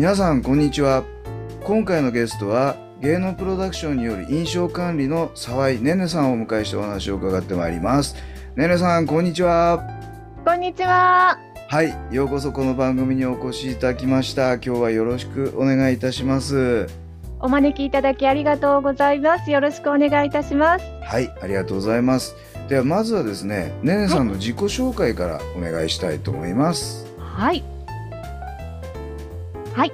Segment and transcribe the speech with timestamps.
[0.00, 1.04] 皆さんこんにちは。
[1.62, 8.16] 今回のゲストは芸能プロダクションによる印象管理の沢井ねねさんをお迎えしてお話を伺ってまいります。
[8.56, 9.78] ねねさんこんにちは。
[10.42, 11.38] こんにちは。
[11.68, 11.94] はい。
[12.10, 14.54] ようこそこの番組にお越しいただきました。
[14.54, 16.86] 今日はよろしくお願いいたします。
[17.38, 19.50] お招きいただきありがとうございます。
[19.50, 20.84] よろしくお願いいたします。
[21.02, 21.30] はい。
[21.42, 22.34] ありがとうございます。
[22.70, 27.04] ではまずはですねねねさんの自己紹介からお願いしたいと思います。
[27.18, 27.62] はい。
[29.80, 29.92] はい。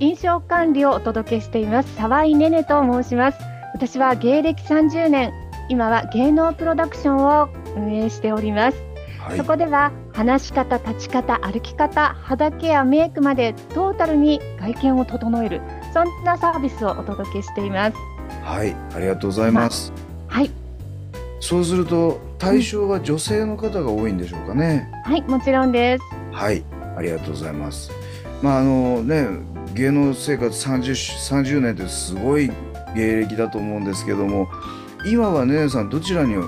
[0.00, 1.94] 印象管理をお届けしています。
[1.96, 3.38] 沢井ねねと申します。
[3.74, 5.34] 私は芸歴30年、
[5.68, 8.78] 今は芸能プロダクションを運営しております。
[9.20, 15.60] はいそこでは話し方、立ち方、歩き方、肌ケア、メイクまでトータルに外見を整える、
[15.92, 17.96] そんなサービスをお届けしています。
[18.42, 19.92] はいありがとうございます、
[20.28, 20.50] はい。
[21.40, 26.04] そうすると対象は女性の方が多いんでしょうかね、はい、もちろんです。
[26.32, 26.64] はい、
[26.96, 27.97] ありがとうございます。
[28.42, 29.26] まああのね、
[29.74, 30.90] 芸能生活 30,
[31.44, 32.50] 30年ってすごい
[32.94, 34.48] 芸歴だと思うんですけども、
[35.04, 36.44] 今はねねさんどちらにお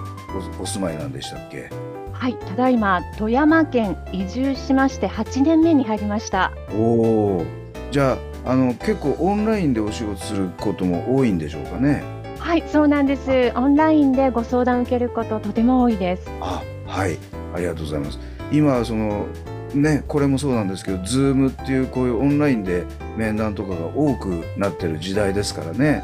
[0.60, 1.70] お住まいなんでしたっけ？
[2.12, 6.52] はい、ただいま富山県移住しまして8年目に入りました。
[6.72, 7.44] おお、
[7.90, 12.02] じゃああの結構オンラインでお仕事することも多いんでしょうかね？
[12.38, 13.52] はい、そうなんです。
[13.54, 16.30] オンラインでご相談受けることとても多いです。
[16.40, 17.18] あ、はい、
[17.54, 18.18] ありがとうございます。
[18.50, 19.26] 今はその
[19.74, 22.84] ね、これもそうなんですけど、ズームっていうこういうオンラインで
[23.16, 26.02] 面談とかが多くなってる時代ですからね。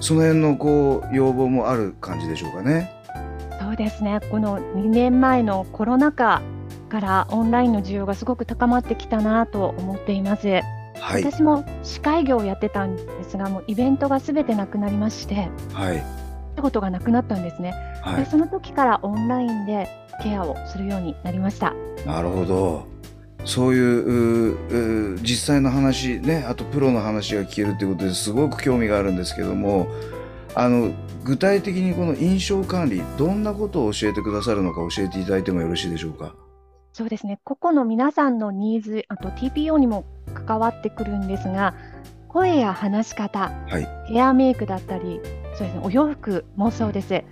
[0.00, 2.90] その辺のこう要望もある感じでしょうかね。
[3.60, 4.20] そうですね。
[4.30, 6.42] この2年前のコロナ禍
[6.88, 10.60] からオンラインの需要がすごく高まってきたなと思っています。
[11.00, 16.02] はい、私も司会業をやってたんですが、もうイベントがすべてなくなりまして、はい、
[16.56, 17.74] 仕事がなくなったんですね。
[18.04, 18.24] はい。
[18.24, 19.88] でその時からオンラインで
[20.22, 21.74] ケアをするようになりました。
[22.06, 22.86] なるほど。
[23.46, 29.86] そういう実際の話ね、あとプロの話が聞けるということですごく興味があるんですけども、
[30.54, 30.92] あの
[31.24, 36.34] 具体的にこの印象管理どんなことを教えてくださるのか教えていただいてもよろしいでしょうか？
[36.92, 37.40] そうですね。
[37.44, 41.74] 個々の皆さんのニーズ、あと TPO にも関わってくるんですが、
[42.28, 45.20] 声や話し方、はい、ヘアメイクだったり、
[45.56, 47.24] そうですね、お洋服もそうです。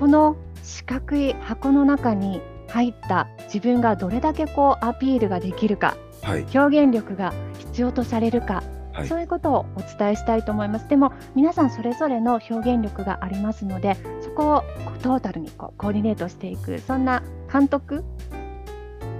[0.00, 8.76] この四角い箱の中に入った自分がどれだけこうアピールができるか、はい、表現力が必要とされるか、はい
[9.08, 10.88] そういうことをお伝えしたいと思います。
[10.88, 14.62] でも皆さんそれぞれの表現力がありますので、そこを
[15.02, 17.22] トータルにこうコーディネートしていく、そんな
[17.52, 18.04] 監督、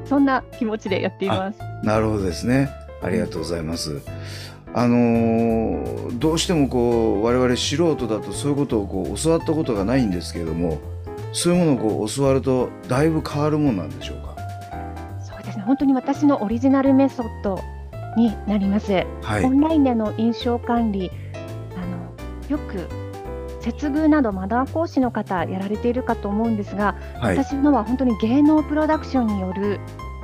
[0.06, 1.58] そんな気持ちでやっています。
[1.82, 2.70] なるほどですね。
[3.02, 4.00] ありがとうございます。
[4.78, 10.78] あのーどうしてもこう我々素人だとそういうことをこう教わったことがないんですけれども、
[11.32, 14.36] そういうものをこう教わるとだいぶ変わるもんなんでしょうか？
[15.20, 15.64] そうですね。
[15.64, 17.60] 本当に私のオリジナルメソッド
[18.16, 18.92] になります。
[19.22, 21.10] はいオ、ンラインでの印象管理、
[21.74, 22.88] あのよく
[23.60, 29.80] 接遇などマナー講師の方やられているかと思うんですが、はい、私のは本当に芸能プロダクションによる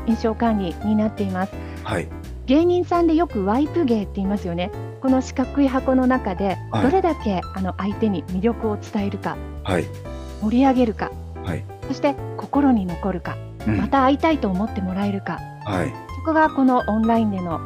[0.07, 1.53] 印象管理になっています。
[1.85, 2.09] はい、
[2.47, 4.71] 芸人さんでよくワイプ芸って言いますよね。
[5.01, 6.83] この四角い箱の中ではい。
[6.85, 9.85] どれだけあの相手に魅力を伝えるか、はい、
[10.41, 11.11] 盛り上げるか、
[11.45, 13.37] はい、そして心に残るか、
[13.67, 13.77] うん。
[13.79, 17.61] また会いたいと思ってもらえるか、はい、そこがこのオンラインでの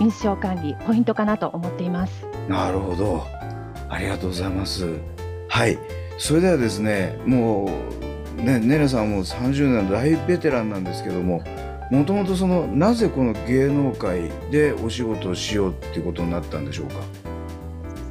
[0.00, 2.26] 印象管理ポイントかなと思っています。
[2.48, 3.24] なるほど。
[3.88, 4.98] ありがとうございます。
[5.48, 5.78] はい、
[6.18, 7.64] それではですね、も
[8.38, 11.42] うね、ねねさんはもう30年の大ベテランなんですけども、
[11.90, 16.94] もともとそのなぜこの芸能界でお仕事をしようっていうことになったんでしょうか？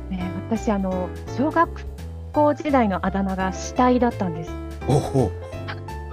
[0.09, 1.69] ね、私あの小学
[2.33, 4.51] 校時代のあだ名が死体だったんです。
[4.87, 5.31] おお、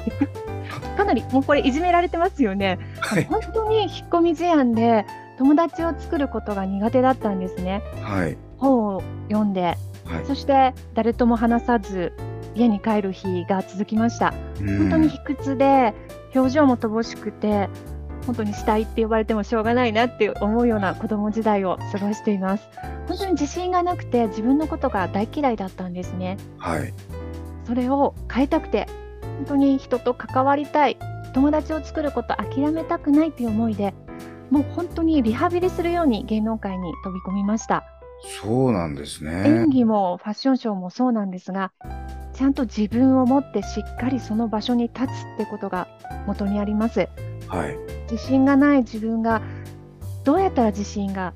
[0.97, 2.79] かなりもうこれいじめられてますよね。
[3.01, 5.05] はい、本当に引っ込み思案で
[5.39, 7.83] 友達を作ることが苦手だったんですね。
[8.03, 9.77] はい、本を読んで、はい。
[10.27, 12.13] そして誰とも話さず
[12.55, 14.33] 家に帰る日が続きました。
[14.59, 15.95] 本当に卑屈で
[16.35, 17.69] 表情も乏しくて
[18.27, 22.69] 本当にしたいって呼ばれてもしょうがないなって思うような子供時代を過ごしています。
[23.09, 26.37] 本当に自信がなくて自分のことが大嫌いだったんですね。
[26.59, 26.95] はい。
[27.67, 28.87] それを変えたくて
[29.39, 30.99] 本当に人と関わりたい
[31.35, 33.95] 友達を作ること諦めたくないっていう思いで
[34.51, 37.85] もう本当にリハビリするように芸能界に飛び込みました。
[38.41, 39.71] そうなんですね演。
[39.71, 41.73] 技もファッションショーもそうなんですが
[42.43, 45.87] ちゃんと自分を持ってしっかりその場所に立つってことが
[46.27, 47.09] 元にあります
[47.47, 47.79] はい。
[48.11, 49.41] 自信がない自分が
[50.25, 51.35] どうやったら自信が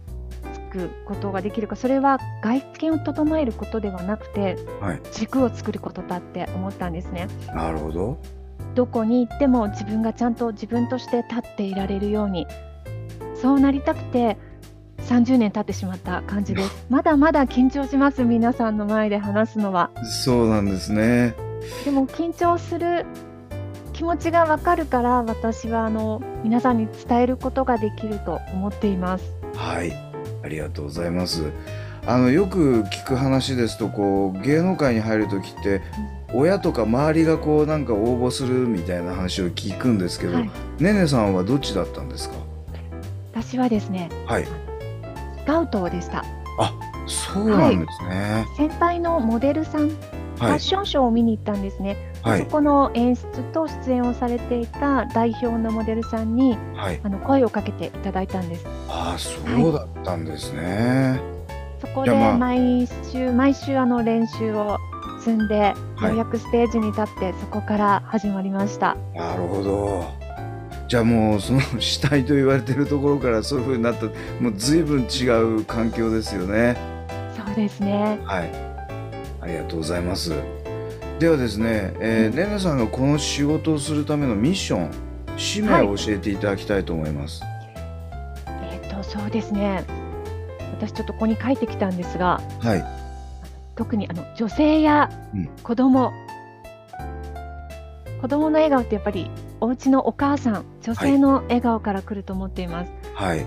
[0.53, 5.01] つくことができるかそれは外見を整えることではなくてはい。
[5.13, 8.19] 軸を作ることだって思ったんですねなるほど。
[8.75, 12.49] どこに行っても自分がちゃんと自分として立っていられるように
[13.41, 14.37] そうなりたくて
[15.07, 16.87] 30年経ってしまった感じです。
[16.91, 19.91] まだまだ緊張します皆さんの前で話すのは。
[20.25, 21.35] そうなんですね。
[21.85, 23.05] でも緊張する
[23.93, 29.25] 気持ちがわかるから私はあの皆さんに伝えることができると思っています。
[29.55, 29.93] はい。
[30.45, 31.45] ありがとうございます。
[32.07, 35.83] あのよく聞く話ですとこう芸能界に入る時って
[36.33, 40.51] 親とか周りがこうなんか応募するみたいな話を聞くんですけど、はい。
[40.79, 42.37] ねねさんはどっちだったんですか？
[43.35, 44.45] 私はですねはい。
[44.45, 44.49] ス
[45.47, 46.25] カウトでした。
[47.09, 48.47] そうなんですね。
[48.57, 52.41] 先輩のモデルさん、ファはいッションショーを見に行ったんですね、はい。
[52.41, 57.01] そこの演出と出演をされていた代表のモデルさんにはい。
[57.05, 58.67] あの声をかけていただいたんです。
[58.89, 61.21] ああそうだったんですね、
[61.81, 64.77] そこで毎週毎週あの練習を
[65.21, 66.09] 積んで、はい。
[66.09, 68.97] ようやくステージに立ってそこから始まりました。
[69.15, 70.26] なるほど
[70.89, 74.07] じゃあもうその死体と言われてるところからそういう風になった
[74.41, 75.25] もう随分違
[75.59, 76.77] う環境ですよね。
[77.37, 78.21] そうですね。
[78.25, 78.51] はい。
[79.41, 80.33] ありがとうございます。
[81.19, 84.91] ではですね、えーねねさんがこの仕事をするためのミッション
[85.37, 87.43] 使命を教えていただきたいと思います。
[88.47, 89.85] えっ、とそうですね。
[90.79, 92.85] 私ちょっとここに書いてきたんですがはい。
[93.75, 95.47] 特にあの女性やうん。
[95.63, 96.13] 子供、
[98.21, 99.31] 子供の笑顔ってやっぱり
[99.67, 103.45] お家のお母さん女性の笑顔から来ると思っています、はい。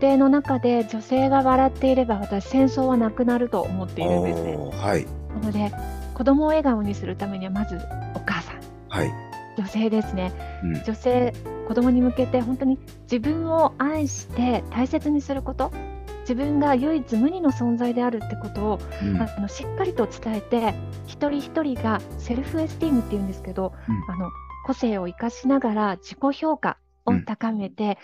[0.00, 4.56] 家庭の中で女性が笑っていれば私戦争はなくなると思っているんですね。
[4.56, 5.04] はい。
[5.40, 5.72] なので
[6.14, 7.80] 子供を笑顔にするためにはまず
[8.14, 8.60] お母さん。
[8.88, 9.12] はい、
[9.58, 10.32] 女性ですね。
[10.62, 11.34] うん、女性
[11.66, 12.78] 子供に向けて本当に
[13.10, 15.72] 自分を愛して大切にすること。
[16.20, 19.20] 自分が唯一無二の存在であるってことをうん。
[19.20, 20.74] あのしっかりと伝えて
[21.06, 24.14] 一人一人がセルフエスティームっていうんですけど、うん。
[24.14, 24.30] あの
[24.66, 27.98] 個性を生かしながら自己評価を高めて、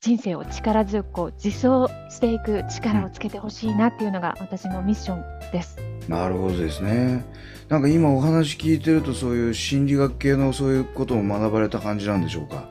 [0.00, 5.78] 人生を力強く自走していく力をつけてほしいなっていうのが私のミッションです。
[6.08, 7.24] なるほどですね。
[7.68, 12.68] なんか今お話聞いてるとそういう心理学系のそういうことも学ばれた感じなんでしょうか？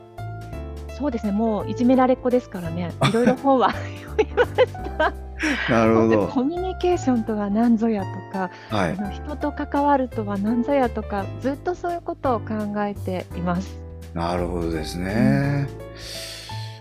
[0.98, 4.52] そうですね、もういじめられっ子ですからね、いろいろ本は 読みまし
[4.96, 5.25] た。
[5.68, 6.26] なるほど。
[6.28, 8.96] コミュニケーションとは何ぞやとか、はい。
[8.98, 13.76] あの人と関わるとは何ぞやとか、ずっとそういうことを考えています。
[14.14, 15.68] なるほどですね。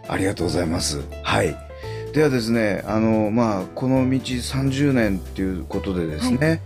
[0.08, 1.02] ありがとうございます。
[1.24, 1.56] はい。
[2.14, 6.62] ではですね、あのまあこの道30年っていうことでですね、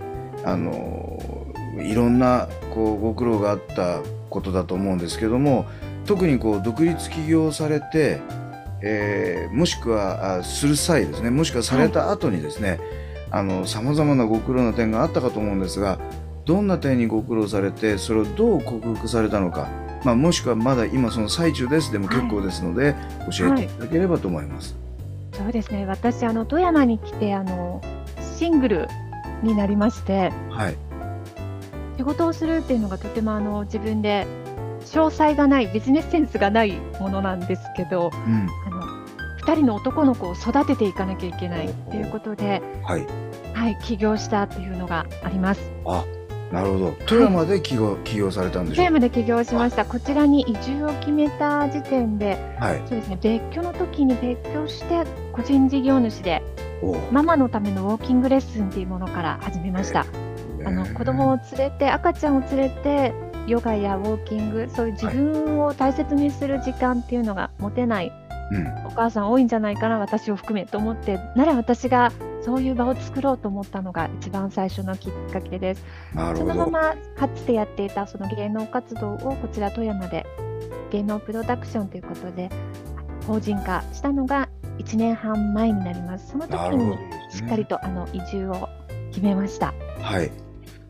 [0.45, 1.47] あの
[1.81, 5.65] いろんなこうご苦労があったことだと思うんですけども、
[6.05, 8.19] 特にこう独立起業されて、
[8.81, 12.79] えーもしくはあする際ですね、もしくはされた後にですね、
[13.31, 15.99] あの様々なご苦労な点があったかと思うんですが、
[16.45, 19.67] どんな点にご苦労されて、それをどう克服されたのか。
[20.03, 22.95] まあ、もしくはまだ今その最中ですでも結構ですので、
[23.29, 24.75] 教えていただければと思います。
[25.33, 27.81] そうですね、私、あの富山に来てあの
[28.37, 28.87] シングル
[29.43, 30.75] になりまして、はい。
[31.97, 34.25] 仕事をするっていうのがとてもあの自分で
[34.85, 38.47] 詳細がない、ビジネスセンスがないものなんですけど、うん。
[38.67, 38.81] あの
[39.45, 43.05] 2人の男の子を育てていかなきゃいけないっていうことで、はい。
[43.53, 45.61] はい、起業したっていうのがあります。
[46.51, 46.91] なるほど。
[47.05, 48.73] 富山で起業、起業されたんでしょ？
[48.73, 49.85] う富山で起業しました。
[49.85, 52.81] こちらに移住を決めた時点で、はい。
[52.87, 56.41] そうですね、別居の時に別居して、個人事業主で、
[56.81, 60.05] おママのためのウォーキングレッスンっていうものから始めました。
[60.65, 63.13] あの子供を連れて、赤ちゃんを連れて、
[63.49, 68.11] ヨガやウォーキング、そういう自分を大切にする時間っていうのが持てない
[68.51, 68.67] うん。
[68.87, 75.83] お母さん多いんじゃないかな、私を含めと思って、なら私がそういう場を作ろうと思ったのが一番最初のきっかけです。
[76.15, 80.25] そのままかつてやっていたその芸能活動をこちら富山で
[80.91, 82.49] 芸能プロダクションということで
[83.27, 86.31] 法人化したのが1年半前になります。
[86.31, 86.97] その時に
[87.31, 88.69] しっかりとあの移住を
[89.11, 89.73] 決めました。
[90.01, 90.31] はい。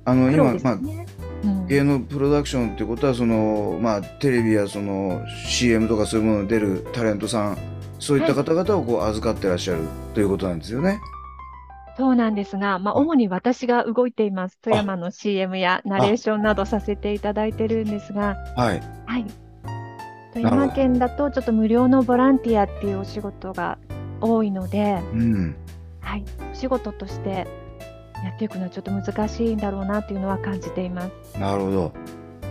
[0.06, 1.08] あの今、ね。
[1.14, 1.19] うん
[1.68, 7.58] 芸能プロダクションってことはその、まあ、テレビやその CM とかそういうものに出るタレントさん
[8.00, 9.82] そういった方々をこう預かってらっしゃる
[10.14, 11.00] ということなんですよね。
[11.98, 14.58] そうなんですが、まあ、はい主に私が動いています。
[14.62, 19.26] 富山の CM やナレーションなどさせていただいてるんですが、はい、はい。
[20.34, 23.78] 富山県だとちょっと無料のボランティアっていうお仕事が
[24.22, 25.56] 多いので、うん、
[26.00, 26.24] はい。
[26.54, 27.48] お仕事として
[28.24, 31.40] やっていくのはちょっと難しいんだろうなっていうのは感じています。
[31.40, 31.94] なるほど。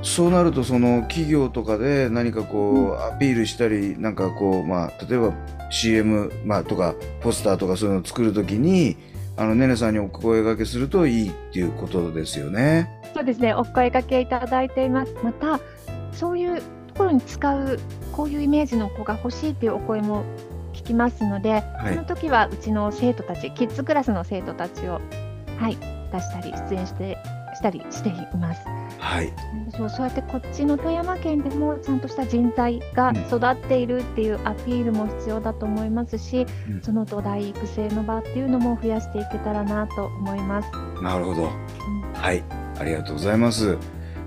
[0.03, 5.33] そうなるとその企業とかで何かこう、うんアピールしたりなんかこうまあ例えば
[5.71, 8.97] CM、まあ、とかポスターとかそういうのを作るときに
[9.37, 12.91] あのねねさんにお声掛けするといいっていうことですよね。
[13.15, 13.55] そうですね。
[13.55, 15.15] お声掛けいただいています。
[15.23, 15.61] また、
[16.13, 17.79] そういうところに使う、
[18.13, 20.25] こういうイメージの子が欲しいっていうお声も
[20.73, 25.01] 聞きますので、はいその時はうちの生徒たち、キッズクラスの生徒たちを、
[25.59, 25.77] はい、
[26.13, 27.19] 出したり、出演して、
[27.55, 28.61] したりしています。
[28.99, 29.33] はい、
[29.77, 40.71] そうそうやってこっちの富山県でもちゃんとした人材が育っているっていうアピールも必要だと思いますし、うんその土台育成の場っていうのも増やしていけたらなと思います。
[41.03, 41.43] なるほど。
[41.43, 42.43] うんはい、
[42.79, 43.77] ありがとうございます。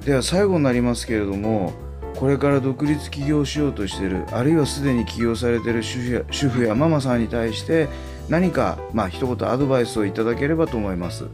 [0.06, 1.74] では最後になりますけれども、
[2.16, 7.88] これから独立起業しようとしている、あるいはすでに起業されている主婦や主婦やママさんに対して
[8.30, 11.28] 何かまあ一言アドバイスをいただければと思います。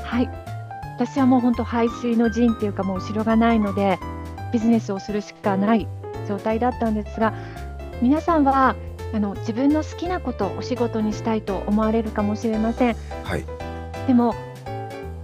[0.00, 0.48] はい。
[0.98, 4.00] 私はもう本当排水の陣っていうかもう後ろがないので
[4.52, 5.86] ビジネスをするしかない
[6.26, 7.34] 状態だったんですが
[8.02, 8.74] 皆さんは
[9.14, 12.96] あの自分の好きなことをお仕事にしたいと思われるかもしれません。
[13.22, 13.44] はい、
[14.06, 14.34] でも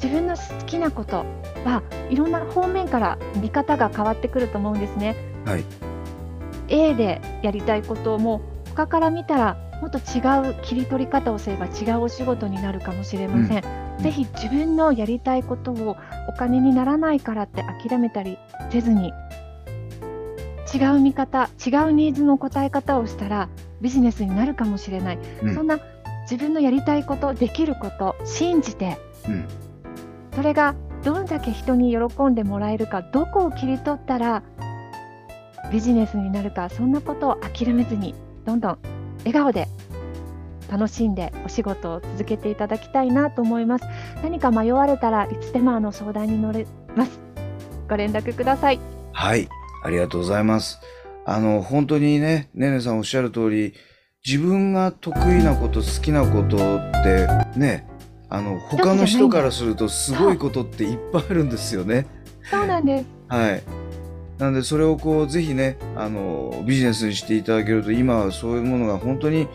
[0.02, 1.24] 自分の好きなこと
[1.64, 5.16] はいろんな方面から見方が変わってくると思うんですね。
[5.44, 5.64] はい、
[6.68, 8.42] A でやりたいことも
[8.74, 13.64] 他から見たらもっと違う切り取り方をすれば違うお仕事になるかもしれません。
[13.96, 14.02] うん。
[14.02, 15.96] ぜひ自分のやりたいことを
[16.28, 18.38] お金にならないからって諦めたり
[18.70, 19.12] せずに
[20.74, 23.48] 違う見方違うニーズの答え方をしたら
[23.80, 25.54] ビジネスになるかもしれない、うん。
[25.54, 25.78] そんな
[26.22, 29.46] 自分のやりたいことできること信じてうん、
[30.34, 34.42] それがどれだけ人に喜んでもらえるかどこを切り取ったら
[35.70, 38.14] ビジネスになるかそんなことを諦めずに
[38.44, 38.78] どんどん
[39.24, 39.68] 笑顔で
[40.70, 43.84] 楽しんでお仕事を続けていただきたいなと思います
[44.22, 46.66] 何か迷われたらいつでもあの相談に乗れ
[46.96, 47.20] ます
[47.88, 48.80] ご連絡ください
[49.14, 49.48] はい、
[49.84, 50.80] ありがとうございます。
[51.24, 53.74] あの本当にね、ねねさんおっしゃる通り、
[54.26, 57.26] 自分が得意なこと、好きなことって
[57.56, 57.86] ね、
[58.28, 62.06] あの他の人からするとすごいことっていっぱいあるんですよね。
[62.50, 63.62] そうなんですはい。
[64.38, 69.46] なのでそれをこうぜひねあのビジネスにしていただけると今はそういうものが本当に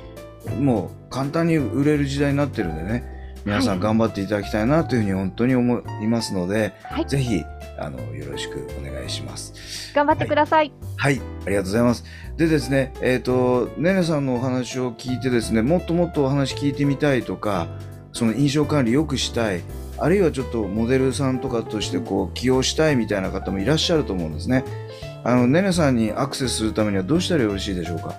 [0.59, 3.79] もう簡単に売れる時代になってるんでね皆さんはい。
[3.79, 7.05] 頑張っていただきたいなというふうに本当に思いますので、はい。
[7.05, 7.43] ぜひ
[7.77, 9.93] あのよろしくお願いします。
[9.93, 12.03] 頑張ってください、はい、ありがとうございます。
[12.37, 17.67] でですね、えっ、と、ねねさんのお話を聞いてですね、もっともっとお話聞いてみたいとか、
[18.11, 19.61] その印象管理良くしたい、
[20.01, 24.63] あるいはちょっとモデルさんとかとしてこう起用したいみたいな方もいらっしゃると思うんですね。
[25.23, 28.15] あの、ねねさんにアクセスするためにはどうしたらよろしいでしょうか？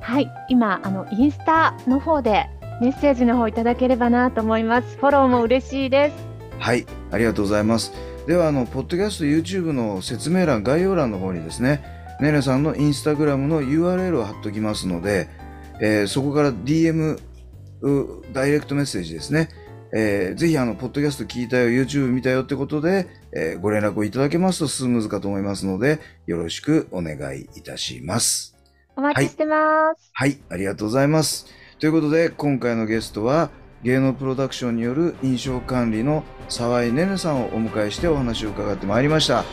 [0.00, 2.46] はい今あのインスタの方で
[2.80, 7.92] メッセージの方いただければなと思いますフォローも嬉しいですはい、ありがとうございます。
[8.26, 11.82] では、あの、ポッドキャスト、YouTube の説明欄、概要欄の方にですね、
[12.20, 15.28] ねねさんのインスタグラムの URL を貼っておきますので、
[15.80, 17.18] えーそこから DM、
[17.80, 19.48] うダイレクトメッセージですね、
[19.92, 28.56] えーぜひ、あの、ポッドキャスト聞いたよ、YouTube 見たよってことで、えーご連絡をいただけますとスムーズかと思いますので、よろしくお願いいたします。
[28.96, 31.46] お待ちしてます、はい、ありがとうございます。
[31.78, 33.50] ということで、今回のゲストは、
[33.82, 39.44] 芸能プロダクションによる印象管理の沢井ねねさんをお迎えしてお話を伺ってまいりました。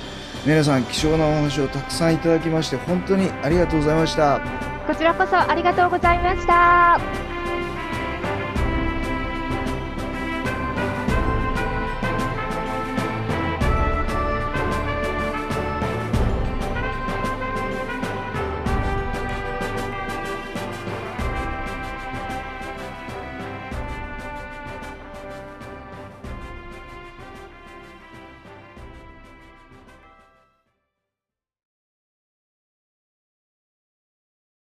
[0.46, 4.41] ねねさん、貴重なお話をたくさんいただきまして、本当にありがとうございました。
[4.88, 7.37] こちらこそありがとうございました